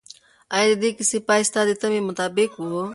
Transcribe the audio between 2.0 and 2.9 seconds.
مطابق و؟